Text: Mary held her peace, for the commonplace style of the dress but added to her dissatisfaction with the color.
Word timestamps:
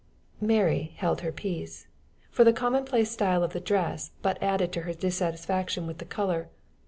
Mary 0.41 0.93
held 0.97 1.21
her 1.21 1.31
peace, 1.31 1.85
for 2.31 2.43
the 2.43 2.51
commonplace 2.51 3.11
style 3.11 3.43
of 3.43 3.53
the 3.53 3.59
dress 3.59 4.09
but 4.23 4.41
added 4.41 4.71
to 4.71 4.81
her 4.81 4.95
dissatisfaction 4.95 5.85
with 5.85 5.99
the 5.99 6.05
color. 6.05 6.49